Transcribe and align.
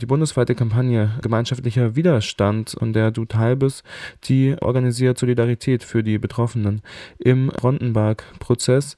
Die 0.00 0.06
bundesweite 0.06 0.54
Kampagne 0.54 1.10
Gemeinschaftlicher 1.22 1.96
Widerstand, 1.96 2.76
an 2.80 2.92
der 2.92 3.10
du 3.10 3.24
teil 3.24 3.56
bist, 3.56 3.82
die 4.26 4.54
organisiert 4.60 5.18
Solidarität 5.18 5.82
für 5.82 6.04
die 6.04 6.18
Betroffenen 6.18 6.82
im 7.18 7.48
Rondenberg-Prozess. 7.48 8.96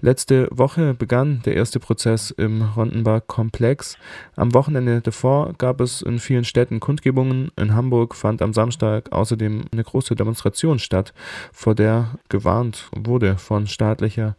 Letzte 0.00 0.48
Woche 0.50 0.94
begann 0.94 1.40
der 1.44 1.54
erste 1.54 1.78
Prozess 1.78 2.32
im 2.32 2.62
Rondenberg-Komplex. 2.62 3.96
Am 4.34 4.52
Wochenende 4.52 5.00
davor 5.00 5.52
gab 5.56 5.80
es 5.80 6.02
in 6.02 6.18
vielen 6.18 6.44
Städten 6.44 6.80
Kundgebungen. 6.80 7.52
In 7.54 7.76
Hamburg 7.76 8.16
fand 8.16 8.42
am 8.42 8.52
Samstag 8.52 9.12
außerdem 9.12 9.66
eine 9.70 9.84
große 9.84 10.16
Demonstration 10.16 10.80
statt, 10.80 11.14
vor 11.52 11.76
der 11.76 12.18
gewarnt 12.28 12.90
wurde 12.90 13.38
von 13.38 13.68
staatlicher 13.68 14.34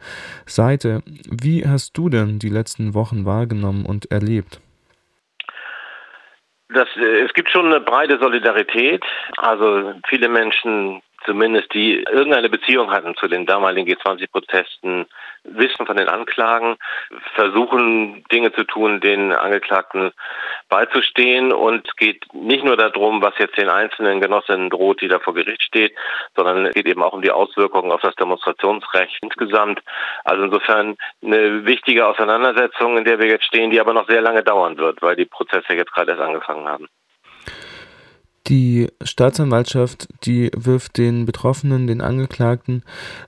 Seite. 0.45 1.03
Wie 1.29 1.65
hast 1.65 1.97
du 1.97 2.09
denn 2.09 2.37
die 2.37 2.49
letzten 2.49 2.93
Wochen 2.95 3.23
wahrgenommen 3.23 3.85
und 3.85 4.11
erlebt? 4.11 4.59
Das, 6.73 6.87
äh, 6.95 7.21
es 7.21 7.33
gibt 7.33 7.49
schon 7.49 7.67
eine 7.67 7.81
breite 7.81 8.19
Solidarität. 8.19 9.03
Also 9.37 9.93
viele 10.07 10.29
Menschen 10.29 11.01
zumindest 11.25 11.73
die 11.73 12.03
irgendeine 12.11 12.49
Beziehung 12.49 12.91
hatten 12.91 13.15
zu 13.15 13.27
den 13.27 13.45
damaligen 13.45 13.87
G20-Protesten, 13.87 15.05
wissen 15.43 15.85
von 15.85 15.97
den 15.97 16.07
Anklagen, 16.07 16.77
versuchen 17.35 18.23
Dinge 18.31 18.51
zu 18.53 18.63
tun, 18.63 19.01
den 19.01 19.33
Angeklagten 19.33 20.11
beizustehen. 20.69 21.51
Und 21.51 21.87
es 21.87 21.95
geht 21.95 22.25
nicht 22.33 22.63
nur 22.63 22.77
darum, 22.77 23.21
was 23.21 23.37
jetzt 23.37 23.57
den 23.57 23.69
einzelnen 23.69 24.21
Genossinnen 24.21 24.69
droht, 24.69 25.01
die 25.01 25.07
da 25.07 25.19
vor 25.19 25.33
Gericht 25.33 25.63
steht, 25.63 25.93
sondern 26.35 26.65
es 26.65 26.73
geht 26.73 26.87
eben 26.87 27.03
auch 27.03 27.13
um 27.13 27.21
die 27.21 27.31
Auswirkungen 27.31 27.91
auf 27.91 28.01
das 28.01 28.15
Demonstrationsrecht 28.15 29.17
insgesamt. 29.21 29.81
Also 30.23 30.43
insofern 30.43 30.97
eine 31.23 31.65
wichtige 31.65 32.07
Auseinandersetzung, 32.07 32.97
in 32.97 33.05
der 33.05 33.19
wir 33.19 33.27
jetzt 33.27 33.45
stehen, 33.45 33.71
die 33.71 33.79
aber 33.79 33.93
noch 33.93 34.07
sehr 34.07 34.21
lange 34.21 34.43
dauern 34.43 34.77
wird, 34.77 35.01
weil 35.01 35.15
die 35.15 35.25
Prozesse 35.25 35.73
jetzt 35.73 35.93
gerade 35.93 36.11
erst 36.11 36.23
angefangen 36.23 36.67
haben. 36.67 36.87
Die 38.47 38.87
Staatsanwaltschaft, 39.03 40.07
die 40.23 40.49
wirft 40.57 40.97
den 40.97 41.27
Betroffenen, 41.27 41.85
den 41.85 42.01
Angeklagten, 42.01 42.81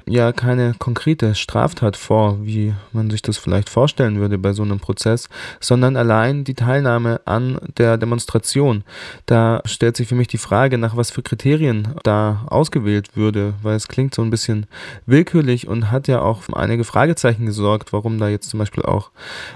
ja 0.08 0.32
keine 0.32 0.74
konkrete 0.80 1.36
Straftat 1.36 1.98
vor, 1.98 2.44
wie 2.44 2.74
man 2.94 3.12
sich 3.12 3.22
das 3.22 3.38
vielleicht 3.38 3.70
vorstellen 3.70 4.20
würde 4.20 4.40
bei 4.40 4.54
so 4.54 4.64
einem 4.64 4.80
Prozess, 4.80 5.30
sondern 5.60 5.98
allein 5.98 6.44
die 6.46 6.56
Teilnahme 6.56 7.22
an 7.26 7.60
der 7.78 7.98
Demonstration. 7.98 8.84
Da 9.28 9.62
stellt 9.66 9.98
sich 9.98 10.08
für 10.08 10.16
mich 10.16 10.30
die 10.30 10.40
Frage, 10.40 10.80
nach 10.80 10.98
was 10.98 11.12
für 11.12 11.22
Kriterien 11.22 11.90
da 12.02 12.46
ausgewählt 12.48 13.16
würde, 13.16 13.54
weil 13.62 13.76
es 13.76 13.88
klingt 13.88 14.16
so 14.16 14.24
ein 14.24 14.32
bisschen 14.32 14.66
willkürlich 15.06 15.68
und 15.68 15.92
hat 15.92 16.08
ja 16.08 16.22
auch 16.22 16.42
einige 16.54 16.84
Fragezeichen 16.84 17.46
gesorgt, 17.46 17.94
warum 17.94 18.18
da 18.18 18.30
jetzt 18.30 18.50
zum 18.50 18.58
Beispiel 18.58 18.84
auch 18.84 19.12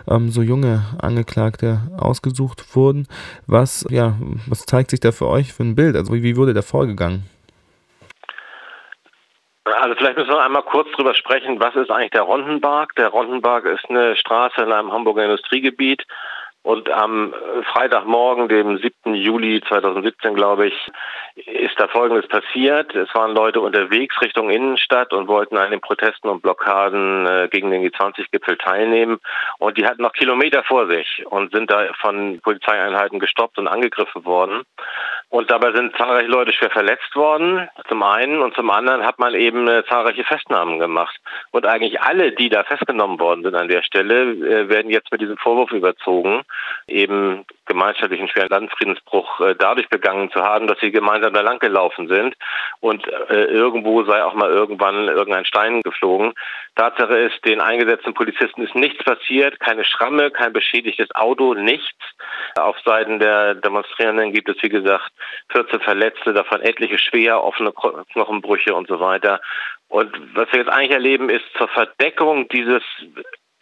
ähm, 0.08 0.30
so 0.30 0.44
junge 0.44 0.86
Angeklagte 1.00 1.82
ausgesucht 1.98 2.76
wurden. 2.76 3.08
Was, 3.48 3.86
ja, 3.90 4.16
was 4.46 4.68
zeigt 4.68 4.92
sich 4.92 5.00
da 5.00 5.12
für 5.12 5.26
euch? 5.26 5.47
Eigentlich 5.48 5.54
für 5.54 5.64
ein 5.64 5.76
Bild? 5.76 5.96
Also 5.96 6.14
wie, 6.14 6.24
wie 6.24 6.36
wurde 6.36 6.54
der 6.54 6.64
vorgegangen? 6.64 7.24
Also 9.66 9.96
vielleicht 9.96 10.18
müssen 10.18 10.30
wir 10.30 10.44
einmal 10.44 10.64
kurz 10.64 10.90
drüber 10.92 11.14
sprechen, 11.14 11.60
was 11.60 11.76
ist 11.76 11.92
eigentlich 11.92 12.12
der 12.12 12.22
Rondenberg? 12.22 12.96
Der 12.96 13.10
Rondenberg 13.10 13.66
ist 13.66 13.90
eine 13.90 14.16
Straße 14.16 14.62
in 14.62 14.72
einem 14.72 14.92
Hamburger 14.92 15.24
Industriegebiet 15.24 16.04
und 16.68 16.90
am 16.90 17.34
Freitagmorgen, 17.72 18.50
dem 18.50 18.78
7. 18.78 19.16
Juli 19.16 19.62
2017, 19.70 20.36
glaube 20.36 20.68
ich, 20.68 20.88
ist 21.46 21.80
da 21.80 21.88
Folgendes 21.88 22.28
passiert. 22.28 22.94
Es 22.94 23.08
waren 23.16 23.34
Leute 23.34 23.62
unterwegs 23.62 24.20
Richtung 24.22 24.50
Innenstadt 24.50 25.14
und 25.14 25.30
wollten 25.30 25.56
an 25.56 25.72
den 25.72 25.80
Protesten 25.80 26.28
und 26.28 26.42
Blockaden 26.42 27.26
äh, 27.26 27.48
gegen 27.50 27.72
den 27.72 27.90
G20-Gipfel 27.90 28.58
teilnehmen. 28.58 29.20
Und 29.60 29.78
die 29.78 29.86
hatten 29.86 30.02
noch 30.02 30.12
Kilometer 30.12 30.62
vor 30.66 30.88
sich 30.88 31.26
und 31.28 31.54
sind 31.54 31.72
da 31.72 31.88
von 32.02 32.42
Polizeieinheiten 32.42 33.20
gestoppt 33.20 33.58
und 33.60 33.70
angegriffen 33.70 34.26
worden. 34.26 34.64
Und 35.30 35.50
dabei 35.50 35.72
sind 35.72 35.96
zahlreiche 35.96 36.28
Leute 36.28 36.52
schwer 36.52 36.72
verletzt 36.72 37.16
worden, 37.16 37.70
zum 37.88 38.04
einen. 38.04 38.42
Und 38.42 38.56
zum 38.56 38.70
anderen 38.72 39.06
hat 39.06 39.20
man 39.20 39.36
eben 39.36 39.70
äh, 39.70 39.86
zahlreiche 39.88 40.26
Festnahmen 40.26 40.80
gemacht. 40.80 41.16
Und 41.52 41.66
eigentlich 41.66 42.02
alle, 42.02 42.34
die 42.34 42.50
da 42.50 42.66
festgenommen 42.66 43.22
worden 43.22 43.44
sind 43.44 43.56
an 43.56 43.70
der 43.70 43.84
Stelle, 43.84 44.32
äh, 44.32 44.68
werden 44.68 44.92
jetzt 44.92 45.14
mit 45.14 45.22
diesem 45.22 45.38
Vorwurf 45.38 45.72
überzogen, 45.72 46.44
eben 46.88 47.46
gemeinschaftlichen 47.66 48.30
schweren 48.30 48.50
Landfriedensbruch 48.50 49.42
äh, 49.42 49.56
dadurch 49.58 49.90
begangen 49.90 50.32
zu 50.32 50.42
haben, 50.42 50.68
dass 50.68 50.80
sie 50.80 50.92
gemeinsam 50.92 51.34
da 51.34 51.42
lang 51.42 51.60
gelaufen 51.60 52.08
sind 52.08 52.36
und 52.80 53.06
äh, 53.30 53.46
irgendwo 53.46 54.04
sei 54.04 54.24
auch 54.24 54.34
mal 54.34 54.50
irgendwann 54.50 55.08
irgendein 55.08 55.46
Stein 55.46 55.82
geflogen. 55.82 56.34
Tatsache 56.76 57.18
ist, 57.18 57.44
den 57.46 57.60
eingesetzten 57.60 58.14
Polizisten 58.14 58.64
ist 58.64 58.76
nichts 58.76 59.04
passiert, 59.04 59.60
keine 59.60 59.84
Schramme, 59.84 60.32
kein 60.32 60.54
beschädigtes 60.54 61.14
Auto, 61.16 61.54
nichts. 61.54 61.98
Auf 62.58 62.78
Seiten 62.86 63.20
der 63.20 63.56
Demonstrierenden 63.56 64.32
gibt 64.32 64.50
es, 64.50 64.62
wie 64.62 64.70
gesagt, 64.70 65.12
14 65.50 65.82
Verletzte, 65.82 66.34
davon 66.34 66.62
etliche 66.62 66.98
schwer, 66.98 67.44
offene 67.44 67.74
Knochenbrüche 68.14 68.74
und 68.74 68.88
so 68.88 69.00
weiter. 69.00 69.42
Und 69.90 70.12
was 70.36 70.52
wir 70.52 70.60
jetzt 70.60 70.72
eigentlich 70.72 70.92
erleben, 70.92 71.30
ist 71.30 71.46
zur 71.58 71.68
Verdeckung 71.70 72.48
dieses 72.50 72.84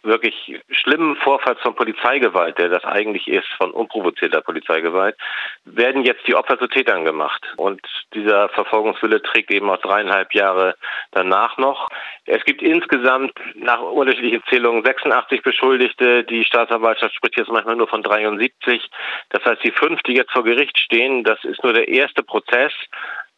wirklich 0.06 0.60
schlimmen 0.70 1.16
Vorfalls 1.16 1.60
von 1.60 1.74
Polizeigewalt, 1.74 2.58
der 2.58 2.68
das 2.68 2.84
eigentlich 2.84 3.28
ist, 3.28 3.48
von 3.58 3.70
unprovozierter 3.70 4.40
Polizeigewalt, 4.40 5.16
werden 5.64 6.04
jetzt 6.04 6.26
die 6.26 6.34
Opfer 6.34 6.58
zu 6.58 6.68
Tätern 6.68 7.04
gemacht. 7.04 7.44
Und 7.56 7.80
dieser 8.14 8.48
Verfolgungswille 8.50 9.22
trägt 9.22 9.50
eben 9.50 9.68
auch 9.68 9.80
dreieinhalb 9.80 10.34
Jahre 10.34 10.76
danach 11.10 11.58
noch. 11.58 11.88
Es 12.24 12.44
gibt 12.44 12.62
insgesamt 12.62 13.32
nach 13.54 13.80
unterschiedlichen 13.80 14.42
Zählungen 14.48 14.84
86 14.84 15.42
Beschuldigte. 15.42 16.24
Die 16.24 16.44
Staatsanwaltschaft 16.44 17.14
spricht 17.14 17.36
jetzt 17.36 17.50
manchmal 17.50 17.76
nur 17.76 17.88
von 17.88 18.02
73. 18.02 18.88
Das 19.30 19.44
heißt, 19.44 19.62
die 19.62 19.72
fünf, 19.72 20.02
die 20.02 20.14
jetzt 20.14 20.32
vor 20.32 20.44
Gericht 20.44 20.78
stehen, 20.78 21.24
das 21.24 21.42
ist 21.44 21.62
nur 21.62 21.72
der 21.72 21.88
erste 21.88 22.22
Prozess. 22.22 22.72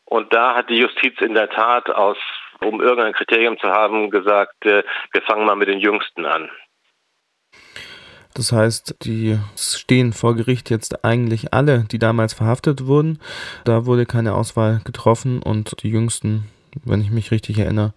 Und 0.04 0.32
da 0.32 0.54
hat 0.54 0.70
die 0.70 0.78
Justiz 0.78 1.20
in 1.20 1.34
der 1.34 1.50
Tat 1.50 1.90
aus 1.90 2.16
um 2.60 2.80
irgendein 2.80 3.12
Kriterium 3.12 3.58
zu 3.58 3.68
haben, 3.68 4.10
gesagt, 4.10 4.64
äh, 4.64 4.82
wir 5.12 5.22
fangen 5.22 5.46
mal 5.46 5.56
mit 5.56 5.68
den 5.68 5.80
Jüngsten 5.80 6.26
an. 6.26 6.50
Das 8.34 8.52
heißt, 8.52 8.96
die 9.02 9.38
stehen 9.56 10.12
vor 10.12 10.36
Gericht 10.36 10.70
jetzt 10.70 11.04
eigentlich 11.04 11.52
alle, 11.52 11.84
die 11.90 11.98
damals 11.98 12.34
verhaftet 12.34 12.86
wurden. 12.86 13.18
Da 13.64 13.84
wurde 13.84 14.06
keine 14.06 14.34
Auswahl 14.34 14.80
getroffen 14.84 15.42
und 15.42 15.82
die 15.82 15.90
jüngsten 15.90 16.44
wenn 16.84 17.00
ich 17.00 17.10
mich 17.10 17.30
richtig 17.30 17.58
erinnere, 17.58 17.94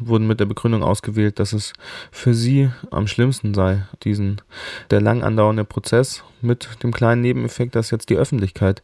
wurden 0.00 0.26
mit 0.26 0.40
der 0.40 0.46
Begründung 0.46 0.82
ausgewählt, 0.82 1.38
dass 1.38 1.52
es 1.52 1.72
für 2.10 2.34
sie 2.34 2.70
am 2.90 3.06
schlimmsten 3.06 3.54
sei, 3.54 3.82
diesen 4.02 4.40
der 4.90 5.00
lang 5.00 5.22
andauernde 5.22 5.64
Prozess 5.64 6.22
mit 6.44 6.68
dem 6.82 6.92
kleinen 6.92 7.22
Nebeneffekt, 7.22 7.74
dass 7.74 7.90
jetzt 7.90 8.10
die 8.10 8.16
Öffentlichkeit 8.16 8.82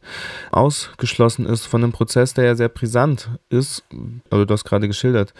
ausgeschlossen 0.51 1.47
ist 1.47 1.67
von 1.67 1.83
einem 1.83 1.93
Prozess, 1.93 2.35
der 2.35 2.45
ja 2.45 2.55
sehr 2.55 2.69
brisant 2.69 3.31
ist, 3.51 3.85
also 4.31 4.45
du 4.45 4.53
hast 4.53 4.65
gerade 4.65 4.89
geschildert, 4.89 5.35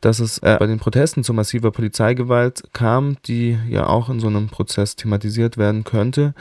dass 0.00 0.20
es 0.20 0.38
äh, 0.38 0.56
bei 0.58 0.66
den 0.66 0.78
Protesten 0.78 1.24
zu 1.24 1.34
massiver 1.34 1.72
Polizeigewalt 1.72 2.62
kam, 2.72 3.16
die 3.26 3.58
ja 3.68 3.86
auch 3.86 4.08
in 4.08 4.20
so 4.20 4.28
einem 4.28 4.48
Prozess 4.48 4.96
thematisiert 4.96 5.58
werden 5.58 5.84
könnte. 5.84 6.34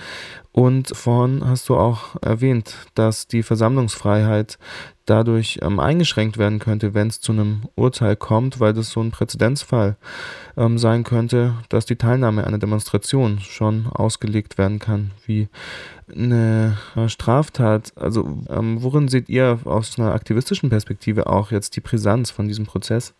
Und 0.51 0.95
vorhin 0.95 1.43
hast 1.43 1.67
du 1.67 1.75
auch 1.75 2.15
erwähnt, 2.21 2.75
dass 2.93 3.27
die 3.27 3.41
Versammlungsfreiheit 3.41 4.59
dadurch 5.05 5.59
ähm, 5.61 5.79
eingeschränkt 5.79 6.37
werden 6.37 6.59
könnte, 6.59 6.93
wenn 6.93 7.07
es 7.07 7.19
zu 7.19 7.31
einem 7.31 7.63
Urteil 7.75 8.15
kommt, 8.15 8.59
weil 8.59 8.73
das 8.73 8.91
so 8.91 9.01
ein 9.01 9.11
Präzedenzfall 9.11 9.97
ähm, 10.57 10.77
sein 10.77 11.03
könnte, 11.03 11.55
dass 11.69 11.85
die 11.85 11.95
Teilnahme 11.95 12.45
einer 12.45 12.59
Demonstration 12.59 13.39
schon 13.39 13.87
ausgelegt 13.87 14.57
werden 14.57 14.79
kann 14.79 15.11
wie 15.25 15.49
eine 16.13 16.77
Straftat. 17.07 17.93
Also 17.95 18.43
ähm, 18.49 18.81
worin 18.81 19.07
seht 19.07 19.29
ihr 19.29 19.59
aus 19.65 19.97
einer 19.97 20.13
aktivistischen 20.13 20.69
Perspektive 20.69 21.27
auch 21.27 21.51
jetzt 21.51 21.75
die 21.75 21.81
Brisanz 21.81 22.31
von 22.31 22.47
diesem 22.47 22.65
Prozess? 22.65 23.13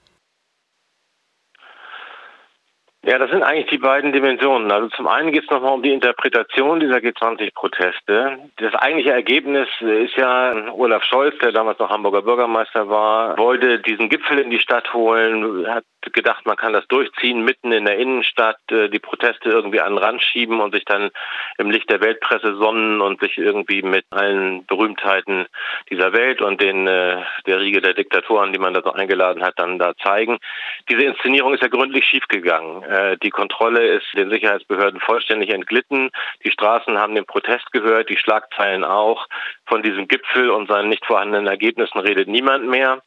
Ja, 3.05 3.17
das 3.17 3.29
sind 3.31 3.43
eigentlich 3.43 3.69
die 3.69 3.79
beiden 3.79 4.13
Dimensionen. 4.13 4.71
Also 4.71 4.87
zum 4.87 5.07
einen 5.07 5.33
geht 5.33 5.43
es 5.43 5.49
nochmal 5.49 5.73
um 5.73 5.83
die 5.83 5.91
Interpretation 5.91 6.79
dieser 6.79 6.97
G20-Proteste. 6.97 8.39
Das 8.55 8.73
eigentliche 8.75 9.11
Ergebnis 9.11 9.67
ist 9.81 10.15
ja, 10.15 10.71
Olaf 10.71 11.03
Scholz, 11.03 11.37
der 11.39 11.51
damals 11.51 11.79
noch 11.79 11.89
Hamburger 11.89 12.21
Bürgermeister 12.21 12.87
war, 12.87 13.37
wollte 13.37 13.79
diesen 13.79 14.07
Gipfel 14.07 14.39
in 14.39 14.51
die 14.51 14.59
Stadt 14.59 14.93
holen, 14.93 15.67
hat 15.67 15.83
gedacht, 16.11 16.45
man 16.45 16.57
kann 16.57 16.73
das 16.73 16.87
durchziehen, 16.87 17.45
mitten 17.45 17.71
in 17.71 17.85
der 17.85 17.97
Innenstadt, 17.97 18.59
äh, 18.71 18.89
die 18.89 18.99
Proteste 18.99 19.49
irgendwie 19.49 19.79
an 19.79 19.93
den 19.93 20.03
Rand 20.03 20.21
schieben 20.21 20.59
und 20.59 20.73
sich 20.73 20.85
dann 20.85 21.11
im 21.57 21.71
Licht 21.71 21.89
der 21.89 22.01
Weltpresse 22.01 22.55
sonnen 22.55 23.01
und 23.01 23.21
sich 23.21 23.37
irgendwie 23.37 23.81
mit 23.81 24.05
allen 24.11 24.65
Berühmtheiten 24.65 25.45
dieser 25.89 26.13
Welt 26.13 26.41
und 26.41 26.61
den 26.61 26.87
äh, 26.87 27.21
der 27.45 27.59
Riege 27.59 27.81
der 27.81 27.93
Diktatoren, 27.93 28.51
die 28.51 28.59
man 28.59 28.73
da 28.73 28.81
so 28.83 28.91
eingeladen 28.91 29.43
hat, 29.43 29.53
dann 29.57 29.79
da 29.79 29.95
zeigen. 29.97 30.39
Diese 30.89 31.03
Inszenierung 31.03 31.53
ist 31.53 31.63
ja 31.63 31.69
gründlich 31.69 32.05
schiefgegangen. 32.05 32.83
Äh, 32.83 33.17
die 33.17 33.29
Kontrolle 33.29 33.85
ist 33.85 34.07
den 34.15 34.29
Sicherheitsbehörden 34.29 34.99
vollständig 34.99 35.49
entglitten. 35.49 36.09
Die 36.43 36.51
Straßen 36.51 36.97
haben 36.97 37.15
den 37.15 37.25
Protest 37.25 37.71
gehört, 37.71 38.09
die 38.09 38.17
Schlagzeilen 38.17 38.83
auch. 38.83 39.27
Von 39.65 39.83
diesem 39.83 40.07
Gipfel 40.07 40.49
und 40.49 40.69
seinen 40.69 40.89
nicht 40.89 41.05
vorhandenen 41.05 41.47
Ergebnissen 41.47 41.99
redet 41.99 42.27
niemand 42.27 42.67
mehr. 42.67 43.01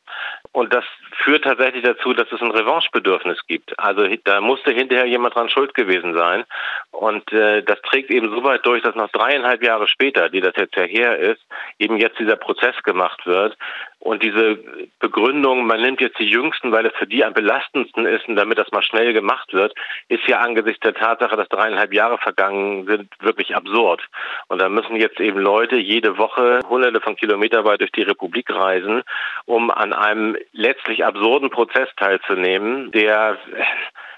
Und 0.57 0.73
das 0.73 0.87
führt 1.23 1.45
tatsächlich 1.45 1.85
dazu, 1.85 2.15
dass 2.15 2.33
es 2.33 2.41
ein 2.41 2.51
Revanchebedürfnis 2.51 3.39
gibt. 3.47 3.79
Also 3.79 4.09
da 4.25 4.41
musste 4.41 4.73
hinterher 4.73 5.05
jemand 5.05 5.35
dran 5.35 5.51
schuld 5.51 5.75
gewesen 5.75 6.15
sein. 6.15 6.45
Und 6.93 7.31
äh, 7.31 7.63
das 7.63 7.79
trägt 7.83 8.11
eben 8.11 8.31
so 8.31 8.43
weit 8.43 8.65
durch, 8.65 8.83
dass 8.83 8.95
noch 8.95 9.11
dreieinhalb 9.11 9.63
Jahre 9.63 9.87
später, 9.87 10.31
die 10.31 10.41
das 10.41 10.55
jetzt 10.57 10.75
ja 10.75 10.85
her 10.85 11.19
ist, 11.19 11.43
eben 11.79 11.99
jetzt 11.99 12.19
dieser 12.19 12.37
Prozess 12.37 12.75
gemacht 12.85 13.27
wird. 13.27 13.55
Und 13.99 14.23
diese 14.23 14.59
Begründung, 15.01 15.67
man 15.67 15.81
nimmt 15.81 16.01
jetzt 16.01 16.19
die 16.19 16.31
Jüngsten, 16.31 16.71
weil 16.71 16.87
es 16.87 16.93
für 16.95 17.07
die 17.07 17.25
am 17.25 17.33
belastendsten 17.33 18.07
ist 18.07 18.29
und 18.29 18.37
damit 18.37 18.59
das 18.59 18.71
mal 18.71 18.83
schnell 18.83 19.13
gemacht 19.13 19.53
wird, 19.53 19.75
ist 20.09 20.27
ja 20.29 20.39
angesichts 20.39 20.81
der 20.81 20.95
Tatsache, 20.95 21.37
dass 21.37 21.49
dreieinhalb 21.49 21.93
Jahre 21.93 22.19
vergangen 22.19 22.87
sind, 22.87 23.11
wirklich 23.21 23.57
absurd. 23.57 24.03
Und 24.49 24.61
da 24.61 24.69
müssen 24.69 24.97
jetzt 24.97 25.19
eben 25.19 25.41
Leute 25.41 25.77
jede 25.77 26.19
Woche 26.19 26.61
hunderte 26.69 27.01
von 27.01 27.17
Kilometer 27.17 27.65
weit 27.65 27.81
durch 27.81 27.93
die 27.93 28.03
Republik 28.03 28.51
reisen, 28.51 29.03
um 29.45 29.71
an 29.71 29.93
einem 29.93 30.37
letztlich 30.53 31.05
absurden 31.05 31.51
Prozess 31.51 31.89
teilzunehmen, 31.97 32.93
der 32.93 33.39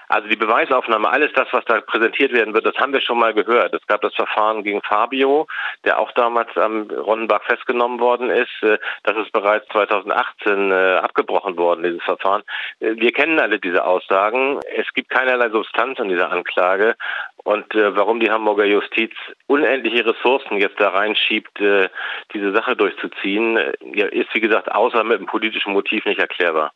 also 0.09 0.27
die 0.27 0.35
Beweisaufnahme, 0.35 1.07
alles 1.07 1.31
das, 1.33 1.47
was 1.51 1.63
da 1.65 1.81
präsentiert 1.81 2.33
werden 2.33 2.55
wird, 2.55 2.65
das 2.65 2.75
haben 2.77 2.93
wir 2.93 3.01
schon 3.01 3.19
mal 3.19 3.33
gehört. 3.33 3.75
Es 3.75 3.85
gab 3.85 4.01
das 4.01 4.15
Verfahren 4.15 4.63
gegen 4.63 4.81
Fabio, 4.81 5.47
der 5.85 5.99
auch 5.99 6.11
damals 6.13 6.49
am 6.57 6.89
Ronnenbach 6.89 7.43
festgenommen 7.43 7.99
worden 7.99 8.31
ist. 8.31 8.63
Äh, 8.63 8.79
das 9.03 9.17
ist 9.17 9.31
bereits 9.31 9.67
2018 9.67 10.71
äh, 10.71 10.75
abgebrochen 10.95 11.57
worden, 11.57 11.83
dieses 11.83 12.01
Verfahren. 12.01 12.41
Äh, 12.79 12.95
wir 12.95 13.11
kennen 13.11 13.39
alle 13.39 13.59
diese 13.59 13.85
Aussagen. 13.85 14.59
Es 14.75 14.91
gibt 14.95 15.09
keinerlei 15.09 15.51
Substanz 15.51 15.99
in 15.99 16.09
dieser 16.09 16.31
Anklage. 16.31 16.95
Und 17.43 17.73
warum 17.73 18.19
die 18.19 18.29
Hamburger 18.29 18.65
Justiz 18.65 19.13
unendliche 19.47 20.05
Ressourcen 20.05 20.57
jetzt 20.57 20.79
da 20.79 20.89
reinschiebt, 20.89 21.57
diese 21.57 22.51
Sache 22.51 22.75
durchzuziehen, 22.75 23.57
ist 23.57 24.33
wie 24.33 24.41
gesagt 24.41 24.69
außer 24.71 25.03
mit 25.03 25.17
einem 25.17 25.25
politischen 25.25 25.73
Motiv 25.73 26.05
nicht 26.05 26.19
erklärbar. 26.19 26.73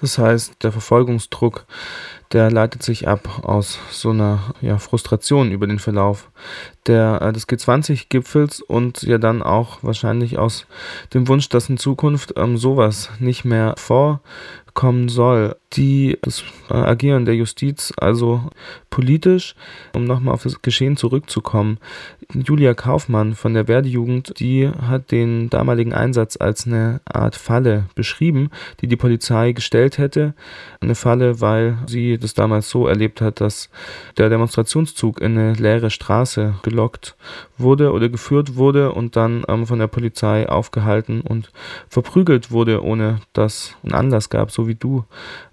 Das 0.00 0.18
heißt, 0.18 0.62
der 0.62 0.72
Verfolgungsdruck, 0.72 1.66
der 2.32 2.50
leitet 2.50 2.82
sich 2.82 3.08
ab 3.08 3.40
aus 3.42 3.78
so 3.90 4.10
einer 4.10 4.54
ja, 4.60 4.78
Frustration 4.78 5.52
über 5.52 5.66
den 5.66 5.78
Verlauf 5.78 6.30
der, 6.86 7.20
äh, 7.22 7.32
des 7.32 7.48
G20-Gipfels 7.48 8.60
und 8.60 9.02
ja 9.02 9.18
dann 9.18 9.42
auch 9.42 9.78
wahrscheinlich 9.82 10.38
aus 10.38 10.66
dem 11.14 11.28
Wunsch, 11.28 11.48
dass 11.48 11.68
in 11.68 11.78
Zukunft 11.78 12.34
ähm, 12.36 12.56
sowas 12.56 13.10
nicht 13.18 13.44
mehr 13.44 13.74
vorkommen 13.76 15.08
soll. 15.08 15.56
Die, 15.72 16.16
das 16.22 16.44
äh, 16.70 16.74
Agieren 16.74 17.24
der 17.24 17.34
Justiz, 17.34 17.92
also 17.96 18.42
politisch, 18.90 19.54
um 19.94 20.04
nochmal 20.04 20.34
auf 20.34 20.42
das 20.42 20.62
Geschehen 20.62 20.96
zurückzukommen. 20.96 21.78
Julia 22.32 22.74
Kaufmann 22.74 23.34
von 23.34 23.54
der 23.54 23.68
Werdejugend, 23.68 24.38
die 24.40 24.68
hat 24.68 25.10
den 25.10 25.50
damaligen 25.50 25.92
Einsatz 25.92 26.36
als 26.36 26.66
eine 26.66 27.00
Art 27.04 27.36
Falle 27.36 27.84
beschrieben, 27.94 28.50
die 28.80 28.86
die 28.86 28.96
Polizei 28.96 29.52
gestellt 29.52 29.98
hätte. 29.98 30.34
Eine 30.80 30.94
Falle, 30.94 31.40
weil 31.40 31.78
sie 31.86 32.15
das 32.18 32.34
damals 32.34 32.68
so 32.70 32.86
erlebt 32.86 33.20
hat, 33.20 33.40
dass 33.40 33.70
der 34.16 34.28
Demonstrationszug 34.28 35.20
in 35.20 35.38
eine 35.38 35.52
leere 35.54 35.90
Straße 35.90 36.54
gelockt 36.62 37.16
wurde 37.58 37.92
oder 37.92 38.08
geführt 38.08 38.56
wurde 38.56 38.92
und 38.92 39.16
dann 39.16 39.44
ähm, 39.48 39.66
von 39.66 39.78
der 39.78 39.86
Polizei 39.86 40.48
aufgehalten 40.48 41.20
und 41.20 41.50
verprügelt 41.88 42.50
wurde, 42.50 42.82
ohne 42.82 43.20
dass 43.32 43.74
ein 43.84 43.92
Anlass 43.94 44.30
gab, 44.30 44.50
so 44.50 44.68
wie 44.68 44.74
du 44.74 45.04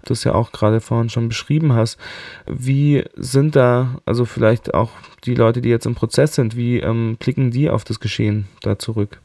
das 0.04 0.24
ja 0.24 0.34
auch 0.34 0.52
gerade 0.52 0.80
vorhin 0.80 1.08
schon 1.08 1.28
beschrieben 1.28 1.72
hast. 1.72 1.98
Wie 2.46 3.04
sind 3.16 3.56
da, 3.56 4.00
also 4.04 4.24
vielleicht 4.24 4.74
auch 4.74 4.90
die 5.24 5.34
Leute, 5.34 5.60
die 5.60 5.70
jetzt 5.70 5.86
im 5.86 5.94
Prozess 5.94 6.34
sind, 6.34 6.56
wie 6.56 6.80
ähm, 6.80 7.16
blicken 7.18 7.50
die 7.50 7.70
auf 7.70 7.84
das 7.84 8.00
Geschehen 8.00 8.46
da 8.62 8.78
zurück? 8.78 9.20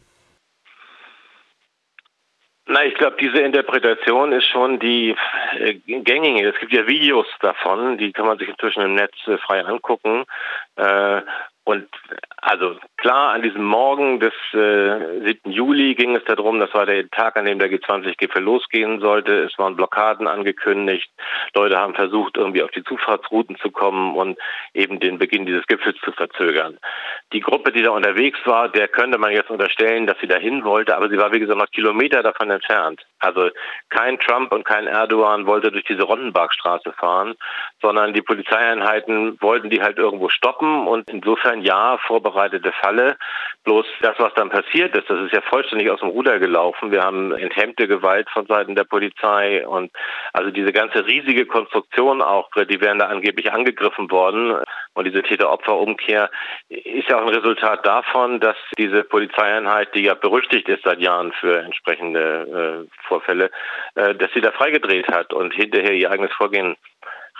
Na, 2.71 2.85
ich 2.85 2.93
glaube, 2.93 3.17
diese 3.19 3.39
Interpretation 3.39 4.31
ist 4.31 4.45
schon 4.45 4.77
die 4.79 5.15
äh, 5.57 5.73
gängige. 5.87 6.49
Es 6.49 6.59
gibt 6.59 6.71
ja 6.71 6.85
Videos 6.85 7.25
davon, 7.41 7.97
die 7.97 8.11
kann 8.11 8.27
man 8.27 8.37
sich 8.37 8.47
inzwischen 8.47 8.83
im 8.83 8.93
Netz 8.93 9.15
äh, 9.25 9.39
frei 9.39 9.65
angucken. 9.65 10.23
Äh, 10.75 11.21
und 11.69 11.87
also 12.37 12.77
klar, 12.97 13.33
an 13.33 13.43
diesem 13.43 13.63
Morgen 13.63 14.19
des 14.19 14.33
äh, 14.53 15.21
7. 15.23 15.51
Juli 15.51 15.93
ging 15.93 16.15
es 16.15 16.23
darum, 16.25 16.59
das 16.59 16.73
war 16.73 16.87
der 16.87 17.07
Tag, 17.11 17.37
an 17.37 17.45
dem 17.45 17.59
der 17.59 17.69
G20-Gipfel 17.69 18.41
losgehen 18.41 19.01
sollte. 19.01 19.43
Es 19.43 19.55
waren 19.59 19.75
Blockaden 19.75 20.25
angekündigt. 20.25 21.11
Leute 21.53 21.77
haben 21.77 21.93
versucht, 21.93 22.37
irgendwie 22.37 22.63
auf 22.63 22.71
die 22.71 22.83
Zufahrtsrouten 22.83 23.57
zu 23.57 23.69
kommen 23.69 24.15
und 24.15 24.39
eben 24.73 24.99
den 24.99 25.19
Beginn 25.19 25.45
dieses 25.45 25.67
Gipfels 25.67 25.97
zu 26.03 26.11
verzögern. 26.11 26.79
Die 27.33 27.39
Gruppe, 27.39 27.71
die 27.71 27.83
da 27.83 27.91
unterwegs 27.91 28.39
war, 28.45 28.67
der 28.69 28.87
könnte 28.87 29.19
man 29.19 29.31
jetzt 29.31 29.51
unterstellen, 29.51 30.07
dass 30.07 30.17
sie 30.19 30.27
dahin 30.27 30.63
wollte, 30.63 30.97
aber 30.97 31.07
sie 31.09 31.19
war, 31.19 31.31
wie 31.31 31.39
gesagt, 31.39 31.59
noch 31.59 31.69
Kilometer 31.69 32.23
davon 32.23 32.49
entfernt. 32.49 33.05
Also 33.19 33.49
kein 33.89 34.17
Trump 34.17 34.51
und 34.53 34.65
kein 34.65 34.87
Erdogan 34.87 35.45
wollte 35.45 35.71
durch 35.71 35.83
diese 35.83 36.03
Rondenbergstraße 36.03 36.93
fahren, 36.93 37.35
sondern 37.79 38.13
die 38.13 38.23
Polizeieinheiten 38.23 39.39
wollten 39.41 39.69
die 39.69 39.81
halt 39.81 39.99
irgendwo 39.99 40.29
stoppen 40.29 40.87
und 40.87 41.07
insofern 41.09 41.58
ein 41.59 41.63
Jahr 41.63 41.99
vorbereitete 41.99 42.71
Falle. 42.71 43.17
Bloß 43.63 43.85
das, 44.01 44.17
was 44.19 44.33
dann 44.35 44.49
passiert 44.49 44.95
ist, 44.95 45.09
das 45.09 45.19
ist 45.19 45.33
ja 45.33 45.41
vollständig 45.41 45.89
aus 45.91 45.99
dem 45.99 46.09
Ruder 46.09 46.39
gelaufen. 46.39 46.91
Wir 46.91 47.03
haben 47.03 47.33
enthemmte 47.33 47.87
Gewalt 47.87 48.29
von 48.29 48.45
Seiten 48.45 48.75
der 48.75 48.85
Polizei 48.85 49.67
und 49.67 49.91
also 50.33 50.49
diese 50.49 50.71
ganze 50.71 51.05
riesige 51.05 51.45
Konstruktion 51.45 52.21
auch, 52.21 52.49
die 52.55 52.81
wären 52.81 52.99
da 52.99 53.07
angeblich 53.07 53.51
angegriffen 53.51 54.09
worden. 54.11 54.63
Und 54.93 55.05
diese 55.05 55.21
Täter-Opfer-Umkehr 55.21 56.29
ist 56.69 57.09
ja 57.09 57.17
auch 57.17 57.27
ein 57.27 57.33
Resultat 57.33 57.85
davon, 57.85 58.39
dass 58.39 58.57
diese 58.77 59.03
Polizeieinheit, 59.03 59.93
die 59.93 60.03
ja 60.03 60.13
berüchtigt 60.13 60.67
ist 60.67 60.83
seit 60.83 60.99
Jahren 60.99 61.31
für 61.33 61.59
entsprechende 61.59 62.87
äh, 62.87 63.07
Vorfälle, 63.07 63.51
äh, 63.95 64.15
dass 64.15 64.31
sie 64.33 64.41
da 64.41 64.51
freigedreht 64.51 65.07
hat 65.09 65.33
und 65.33 65.53
hinterher 65.53 65.93
ihr 65.93 66.11
eigenes 66.11 66.33
Vorgehen 66.33 66.75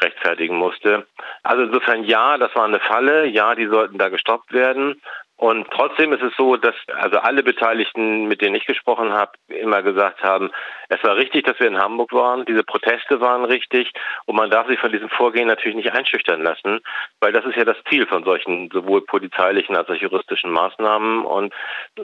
rechtfertigen 0.02 0.56
musste. 0.56 1.08
Also 1.44 1.64
insofern 1.64 2.04
ja, 2.04 2.38
das 2.38 2.54
war 2.56 2.66
eine 2.66 2.80
Falle, 2.80 3.26
ja, 3.26 3.56
die 3.56 3.68
sollten 3.68 3.98
da 3.98 4.10
gestoppt 4.10 4.54
werden. 4.54 5.02
Und 5.40 5.72
trotzdem 5.72 6.12
ist 6.12 6.22
es 6.22 6.36
so, 6.36 6.58
dass 6.58 6.76
also 6.96 7.18
alle 7.20 7.44
Beteiligten, 7.44 8.28
mit 8.28 8.42
denen 8.42 8.56
ich 8.56 8.66
gesprochen 8.66 9.14
habe, 9.14 9.32
immer 9.48 9.82
gesagt 9.82 10.22
haben, 10.22 10.52
es 10.90 11.02
war 11.02 11.16
richtig, 11.16 11.46
dass 11.46 11.58
wir 11.62 11.68
in 11.68 11.80
Hamburg 11.80 12.12
waren, 12.12 12.44
diese 12.44 12.64
Proteste 12.64 13.22
waren 13.22 13.46
richtig. 13.46 13.94
Und 14.26 14.36
man 14.36 14.50
darf 14.50 14.68
sich 14.68 14.80
von 14.80 14.92
diesem 14.92 15.08
Vorgehen 15.08 15.48
natürlich 15.48 15.78
nicht 15.78 15.94
einschüchtern 15.94 16.44
lassen, 16.44 16.82
weil 17.22 17.32
das 17.32 17.46
ist 17.46 17.56
ja 17.56 17.64
das 17.64 17.78
Ziel 17.88 18.06
von 18.06 18.26
solchen 18.26 18.70
sowohl 18.70 19.00
polizeilichen 19.06 19.78
als 19.78 19.88
auch 19.90 19.96
juristischen 19.96 20.52
Maßnahmen. 20.52 21.24
Und 21.24 21.54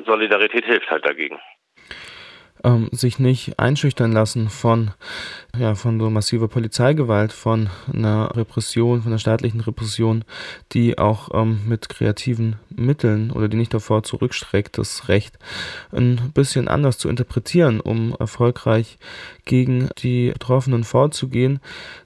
Solidarität 0.06 0.64
hilft 0.64 0.90
halt 0.90 1.06
dagegen 1.06 1.38
ähm, 2.66 2.90
sich 2.92 3.20
nicht 3.20 3.60
einschüchtern 3.60 4.12
lassen 4.12 4.50
von, 4.50 4.92
ja, 5.58 5.76
von 5.76 6.00
so 6.00 6.10
massiver 6.10 6.48
Polizeigewalt, 6.48 7.32
von 7.32 7.70
einer 7.94 8.36
Repression, 8.36 9.04
von 9.04 9.12
einer 9.12 9.20
staatlichen 9.20 9.62
Repression, 9.62 10.26
die 10.74 10.98
auch 10.98 11.30
ähm, 11.34 11.62
mit 11.68 11.88
kreativen 11.88 12.56
Mitteln 12.76 13.32
oder 13.32 13.48
die 13.48 13.58
nicht 13.58 13.74
davor 13.74 14.04
zurückstreckt, 14.04 14.78
das 14.78 15.08
Recht 15.08 15.38
ein 15.92 16.32
bisschen 16.34 16.68
anders 16.68 16.98
zu 16.98 17.08
interpretieren, 17.08 17.80
um 17.80 18.16
erfolgreich 18.20 18.98
gegen 19.46 19.90
die 20.00 20.32
Betroffenen 20.32 20.84
vorzugehen. 20.84 21.60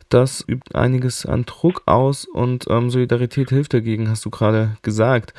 Das 0.09 0.43
übt 0.47 0.73
einiges 0.73 1.27
an 1.27 1.45
Druck 1.45 1.83
aus 1.85 2.25
und 2.25 2.65
ähm, 2.67 2.89
Solidarität 2.89 3.49
hilft 3.49 3.75
dagegen, 3.75 4.09
hast 4.09 4.25
du 4.25 4.31
gerade 4.31 4.75
gesagt. 4.81 5.35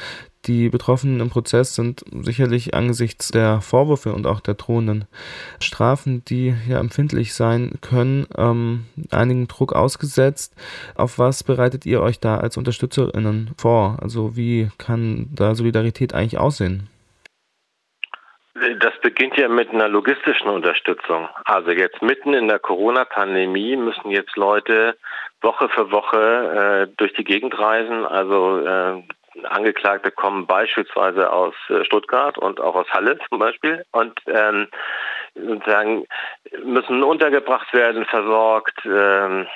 Die 0.46 0.70
Betroffenen 0.70 1.20
im 1.20 1.28
Prozess 1.28 1.74
sind 1.74 2.02
sicherlich 2.22 2.72
angesichts 2.72 3.28
der 3.28 3.60
Vorwürfe 3.60 4.14
und 4.14 4.26
auch 4.26 4.40
der 4.40 4.54
drohenden 4.54 5.04
Strafen, 5.58 6.24
die 6.24 6.54
ja 6.66 6.78
empfindlich 6.78 7.34
sein 7.34 7.72
können, 7.82 8.26
ähm, 8.38 8.86
einigen 9.10 9.48
Druck 9.48 9.74
ausgesetzt. 9.74 10.54
Auf 10.94 11.18
was 11.18 11.44
bereitet 11.44 11.84
ihr 11.84 12.00
euch 12.00 12.20
da 12.20 12.38
als 12.38 12.56
UnterstützerInnen 12.56 13.50
vor? 13.58 13.98
Also 14.00 14.34
wie 14.36 14.70
kann 14.78 15.28
da 15.34 15.54
Solidarität 15.54 16.14
eigentlich 16.14 16.38
aussehen? 16.38 16.88
Das 18.78 18.92
beginnt 19.00 19.36
ja 19.36 19.48
mit 19.48 19.70
einer 19.70 19.88
logistischen 19.88 20.48
Unterstützung. 20.48 21.28
Also 21.44 21.70
jetzt 21.70 22.02
mitten 22.02 22.34
in 22.34 22.48
der 22.48 22.58
Corona-Pandemie 22.58 23.76
müssen 23.76 24.10
jetzt 24.10 24.36
Leute 24.36 24.96
Woche 25.40 25.68
für 25.70 25.90
Woche 25.90 26.88
äh, 26.88 26.94
durch 26.96 27.12
die 27.14 27.24
Gegend 27.24 27.58
reisen. 27.58 28.04
Also 28.04 28.58
äh, 28.60 29.02
Angeklagte 29.44 30.10
kommen 30.10 30.46
beispielsweise 30.46 31.32
aus 31.32 31.54
äh, 31.68 31.84
Stuttgart 31.84 32.36
und 32.36 32.60
auch 32.60 32.74
aus 32.74 32.88
Halle 32.90 33.18
zum 33.28 33.38
Beispiel 33.38 33.84
und 33.92 34.20
ähm, 34.26 34.68
sozusagen 35.34 36.06
müssen 36.64 37.02
untergebracht 37.02 37.72
werden, 37.72 38.04
versorgt. 38.04 38.78
Ähm, 38.84 39.46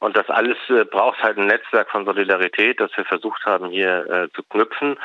und 0.00 0.16
das 0.16 0.28
alles 0.28 0.56
äh, 0.68 0.84
braucht 0.84 1.22
halt 1.22 1.38
ein 1.38 1.46
Netzwerk 1.46 1.90
von 1.90 2.04
Solidarität, 2.04 2.80
das 2.80 2.90
wir 2.96 3.04
versucht 3.04 3.44
haben 3.44 3.70
hier 3.70 4.06
äh, 4.08 4.28
zu 4.34 4.42
knüpfen. 4.44 4.96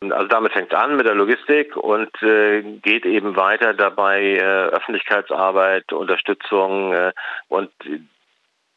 Also 0.00 0.28
damit 0.28 0.52
fängt 0.52 0.72
es 0.72 0.78
an 0.78 0.96
mit 0.96 1.06
der 1.06 1.14
Logistik 1.14 1.76
und 1.76 2.10
äh, 2.22 2.62
geht 2.62 3.04
eben 3.04 3.36
weiter 3.36 3.74
dabei 3.74 4.22
äh, 4.36 4.40
Öffentlichkeitsarbeit, 4.40 5.92
Unterstützung 5.92 6.92
äh, 6.92 7.12
und 7.48 7.70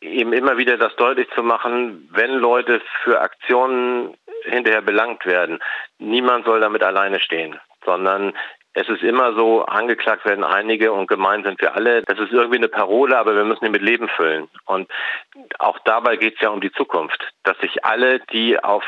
eben 0.01 0.33
immer 0.33 0.57
wieder 0.57 0.77
das 0.77 0.95
deutlich 0.95 1.29
zu 1.35 1.43
machen, 1.43 2.09
wenn 2.11 2.33
Leute 2.33 2.81
für 3.03 3.21
Aktionen 3.21 4.17
hinterher 4.45 4.81
belangt 4.81 5.25
werden. 5.27 5.59
Niemand 5.99 6.45
soll 6.45 6.59
damit 6.59 6.81
alleine 6.81 7.19
stehen, 7.19 7.59
sondern 7.85 8.33
Es 8.73 8.87
ist 8.87 9.03
immer 9.03 9.33
so, 9.33 9.65
angeklagt 9.65 10.23
werden 10.25 10.45
einige 10.45 10.93
und 10.93 11.07
gemeint 11.07 11.45
sind 11.45 11.59
wir 11.59 11.75
alle. 11.75 12.03
Das 12.03 12.17
ist 12.19 12.31
irgendwie 12.31 12.57
eine 12.57 12.69
Parole, 12.69 13.17
aber 13.17 13.35
wir 13.35 13.43
müssen 13.43 13.65
die 13.65 13.69
mit 13.69 13.81
Leben 13.81 14.07
füllen. 14.07 14.47
Und 14.65 14.89
auch 15.59 15.77
dabei 15.79 16.15
geht 16.15 16.35
es 16.35 16.41
ja 16.41 16.49
um 16.49 16.61
die 16.61 16.71
Zukunft, 16.71 17.21
dass 17.43 17.57
sich 17.59 17.83
alle, 17.83 18.19
die 18.31 18.57
auf 18.63 18.83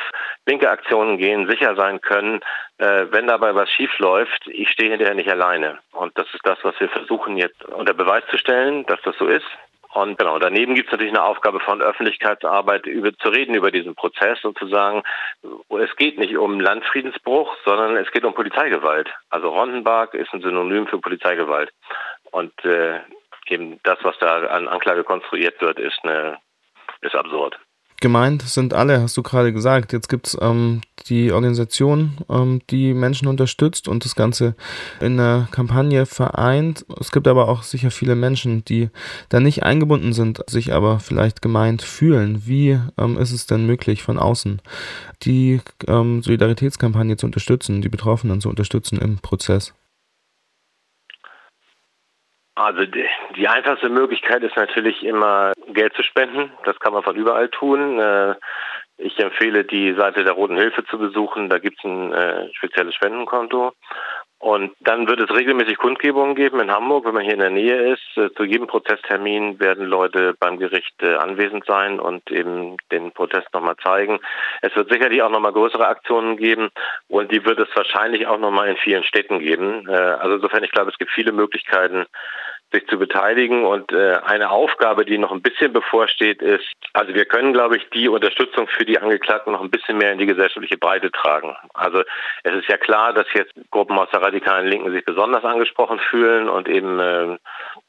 linke 0.45 0.69
Aktionen 0.69 1.17
gehen, 1.17 1.49
sicher 1.49 1.75
sein 1.75 1.99
können, 1.99 2.39
äh, 2.77 3.07
wenn 3.09 3.27
dabei 3.27 3.55
was 3.55 3.69
schief 3.69 3.91
läuft, 3.99 4.47
ich 4.47 4.69
stehe 4.69 4.91
hinterher 4.91 5.15
nicht 5.15 5.29
alleine. 5.29 5.79
Und 5.91 6.17
das 6.17 6.27
ist 6.33 6.45
das, 6.45 6.57
was 6.63 6.79
wir 6.79 6.87
versuchen 6.87 7.35
jetzt 7.35 7.63
unter 7.65 7.93
Beweis 7.93 8.23
zu 8.31 8.37
stellen, 8.37 8.85
dass 8.85 9.01
das 9.01 9.17
so 9.17 9.27
ist. 9.27 9.45
Und 9.93 10.17
genau, 10.17 10.39
daneben 10.39 10.73
gibt 10.73 10.87
es 10.87 10.91
natürlich 10.91 11.13
eine 11.13 11.23
Aufgabe 11.23 11.59
von 11.59 11.81
Öffentlichkeitsarbeit, 11.81 12.87
über, 12.87 13.15
zu 13.15 13.29
reden 13.29 13.53
über 13.53 13.69
diesen 13.69 13.93
Prozess 13.93 14.43
und 14.43 14.57
zu 14.57 14.67
sagen, 14.67 15.03
es 15.69 15.95
geht 15.97 16.17
nicht 16.17 16.35
um 16.35 16.59
Landfriedensbruch, 16.59 17.55
sondern 17.63 17.95
es 17.97 18.11
geht 18.11 18.25
um 18.25 18.33
Polizeigewalt. 18.33 19.07
Also 19.29 19.49
Rondenberg 19.49 20.15
ist 20.15 20.33
ein 20.33 20.41
Synonym 20.41 20.87
für 20.87 20.97
Polizeigewalt. 20.97 21.71
Und 22.31 22.53
äh, 22.65 23.01
eben 23.47 23.79
das, 23.83 23.99
was 24.01 24.17
da 24.19 24.47
an 24.47 24.67
Anklage 24.67 25.03
konstruiert 25.03 25.61
wird, 25.61 25.79
ist, 25.79 25.99
eine, 26.03 26.39
ist 27.01 27.15
absurd. 27.15 27.59
Gemeint 28.03 28.41
sind 28.41 28.73
alle, 28.73 29.01
hast 29.01 29.15
du 29.15 29.23
gerade 29.23 29.53
gesagt. 29.53 29.93
Jetzt 29.93 30.09
gibt 30.09 30.27
es 30.27 30.37
ähm, 30.41 30.81
die 31.07 31.31
Organisation, 31.31 32.17
ähm, 32.29 32.59
die 32.69 32.93
Menschen 32.93 33.29
unterstützt 33.29 33.87
und 33.87 34.03
das 34.03 34.13
Ganze 34.13 34.55
in 34.99 35.17
einer 35.17 35.47
Kampagne 35.51 36.05
vereint. 36.05 36.85
Es 36.99 37.13
gibt 37.13 37.29
aber 37.29 37.47
auch 37.47 37.63
sicher 37.63 37.91
viele 37.91 38.15
Menschen, 38.15 38.65
die 38.65 38.89
da 39.29 39.39
nicht 39.39 39.63
eingebunden 39.63 40.11
sind, 40.11 40.43
sich 40.49 40.73
aber 40.73 40.99
vielleicht 40.99 41.41
gemeint 41.41 41.81
fühlen. 41.81 42.45
Wie 42.45 42.77
ähm, 42.97 43.17
ist 43.17 43.31
es 43.31 43.45
denn 43.45 43.65
möglich, 43.65 44.03
von 44.03 44.19
außen 44.19 44.61
die 45.21 45.61
ähm, 45.87 46.21
Solidaritätskampagne 46.23 47.15
zu 47.15 47.25
unterstützen, 47.25 47.81
die 47.81 47.87
Betroffenen 47.87 48.41
zu 48.41 48.49
unterstützen 48.49 48.97
im 48.97 49.19
Prozess? 49.19 49.73
Also 52.55 52.85
die, 52.85 53.05
die, 53.35 53.47
einfachste 53.47 53.89
Möglichkeit 53.89 54.43
ist 54.43 54.55
natürlich 54.55 55.03
immer 55.03 55.53
Geld 55.69 55.93
zu 55.95 56.03
spenden. 56.03 56.51
Das 56.65 56.79
kann 56.79 56.93
man 56.93 57.03
von 57.03 57.15
überall 57.15 57.49
tun. 57.49 57.99
Äh, 57.99 58.35
ich 58.97 59.17
empfehle 59.19 59.63
die 59.65 59.93
Seite 59.95 60.23
der 60.23 60.33
Roten 60.33 60.57
Hilfe 60.57 60.85
zu 60.85 60.99
besuchen. 60.99 61.49
Da 61.49 61.57
gibt 61.57 61.79
es 61.79 61.83
ein 61.83 62.13
äh, 62.13 62.53
spezielles 62.53 62.93
Spendenkonto. 62.93 63.73
Und 64.43 64.75
dann 64.81 65.07
wird 65.07 65.21
es 65.21 65.33
regelmäßig 65.33 65.77
Kundgebungen 65.77 66.35
geben 66.35 66.59
in 66.59 66.69
Hamburg, 66.69 67.05
wenn 67.05 67.13
man 67.13 67.23
hier 67.23 67.35
in 67.35 67.39
der 67.39 67.49
Nähe 67.49 67.93
ist. 67.93 68.17
Äh, 68.17 68.29
zu 68.33 68.43
jedem 68.43 68.67
Prozesstermin 68.67 69.57
werden 69.61 69.85
Leute 69.85 70.35
beim 70.37 70.59
Gericht 70.59 71.01
anwesend 71.01 71.65
sein 71.65 71.97
und 71.97 72.29
eben 72.29 72.75
den 72.91 73.13
Protest 73.13 73.47
nochmal 73.53 73.77
zeigen. 73.81 74.19
Es 74.61 74.75
wird 74.75 74.91
sicherlich 74.91 75.21
auch 75.21 75.29
nochmal 75.29 75.53
größere 75.53 75.87
Aktionen 75.87 76.35
geben 76.35 76.71
und 77.07 77.31
die 77.31 77.45
wird 77.45 77.57
es 77.57 77.69
wahrscheinlich 77.73 78.27
auch 78.27 78.37
nochmal 78.37 78.67
in 78.67 78.75
vielen 78.75 79.05
Städten 79.05 79.39
geben. 79.39 79.89
Also 79.89 80.35
insofern, 80.35 80.65
ich 80.65 80.71
glaube, 80.71 80.91
es 80.91 80.97
gibt 80.97 81.11
viele 81.11 81.31
Möglichkeiten, 81.31 82.05
sich 82.73 82.87
zu 82.87 82.97
beteiligen. 82.97 83.65
Und 83.65 83.91
äh, 83.91 84.17
eine 84.25 84.49
Aufgabe, 84.49 85.05
die 85.05 85.17
noch 85.17 85.31
ein 85.31 85.41
bisschen 85.41 85.71
bevorsteht, 85.71 86.41
ist, 86.41 86.65
also 86.93 87.13
wir 87.13 87.25
können, 87.25 87.53
glaube 87.53 87.77
ich, 87.77 87.89
die 87.89 88.09
Unterstützung 88.09 88.67
für 88.67 88.85
die 88.85 88.99
Angeklagten 88.99 89.53
noch 89.53 89.61
ein 89.61 89.69
bisschen 89.69 89.97
mehr 89.97 90.11
in 90.11 90.17
die 90.17 90.25
gesellschaftliche 90.25 90.77
Breite 90.77 91.11
tragen. 91.11 91.55
Also 91.73 92.03
es 92.43 92.55
ist 92.55 92.67
ja 92.67 92.77
klar, 92.77 93.13
dass 93.13 93.27
jetzt 93.33 93.53
Gruppen 93.71 93.97
aus 93.97 94.09
der 94.11 94.21
radikalen 94.21 94.67
Linken 94.67 94.91
sich 94.91 95.05
besonders 95.05 95.43
angesprochen 95.43 95.99
fühlen 95.99 96.49
und 96.49 96.67
eben 96.67 96.99
äh, 96.99 97.37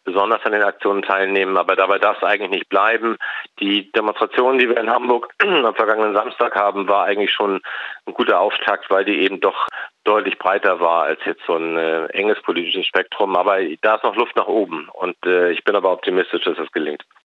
besonders 0.05 0.45
an 0.45 0.53
den 0.53 0.63
Aktionen 0.63 1.03
teilnehmen. 1.03 1.57
Aber 1.57 1.77
dabei 1.77 1.99
darf 1.99 2.19
es 2.19 2.23
eigentlich 2.23 2.51
nicht 2.51 2.69
bleiben. 2.69 3.17
Die 3.61 3.91
Demonstration, 3.93 4.59
die 4.59 4.69
wir 4.69 4.79
in 4.79 4.91
Hamburg 4.91 5.33
am 5.39 5.75
vergangenen 5.75 6.15
Samstag 6.15 6.55
haben, 6.55 6.89
war 6.89 7.05
eigentlich 7.05 7.33
schon 7.33 7.61
ein 8.07 8.15
guter 8.15 8.41
Auftakt, 8.41 8.91
weil 8.91 9.05
die 9.05 9.21
eben 9.21 9.41
doch 9.41 9.67
deutlich 10.05 10.39
breiter 10.39 10.81
war 10.81 11.05
als 11.05 11.21
jetzt 11.25 11.43
so 11.47 11.57
ein 11.57 11.77
äh, 11.77 12.07
enges 12.07 12.41
politisches 12.43 12.87
Spektrum. 12.87 13.37
Aber 13.37 13.59
da 13.81 13.97
ist 13.97 14.05
noch 14.05 14.17
Luft 14.17 14.37
nach 14.37 14.47
oben 14.47 14.89
und 14.93 15.17
äh, 15.27 15.51
ich 15.51 15.65
bin 15.65 15.75
aber 15.75 15.93
optimistisch, 15.93 16.45
dass 16.45 16.53
es 16.53 16.65
das 16.65 16.73
gelingt. 16.73 17.05